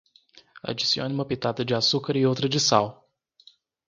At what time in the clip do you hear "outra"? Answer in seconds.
2.25-2.49